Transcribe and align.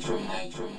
H, 0.00 0.08
H, 0.08 0.69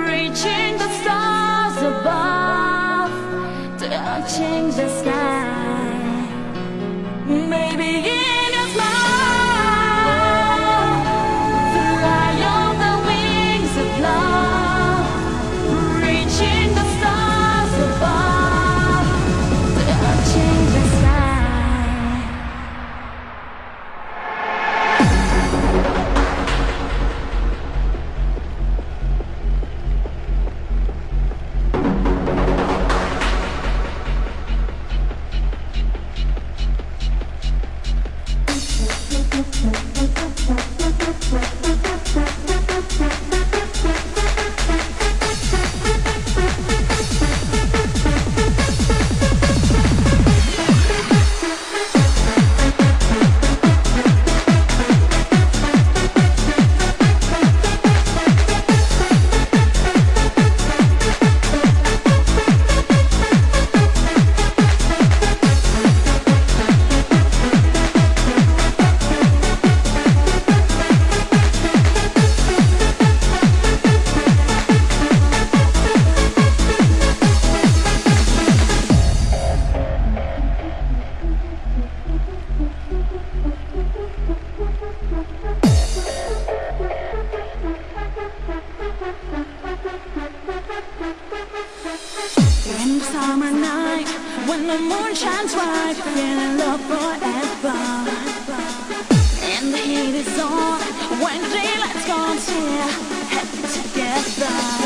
Reaching 0.09 0.73
the 0.83 0.89
stars 0.99 1.77
above, 1.93 3.11
touching 3.77 4.65
the 4.79 4.87
sky. 4.99 6.25
Maybe. 7.27 8.18
the 94.69 94.77
moon 94.77 95.15
shines 95.15 95.55
bright, 95.55 95.95
feeling 95.95 96.57
love 96.59 96.81
forever. 96.81 97.77
And 99.41 99.73
the 99.73 99.77
heat 99.77 100.15
is 100.21 100.39
on 100.39 100.79
when 101.23 101.41
daylight's 101.49 102.05
gone, 102.05 102.38
here, 102.38 102.91
head 103.33 103.47
together. 103.73 104.78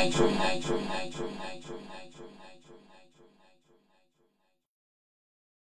Esclusivo. 0.00 0.87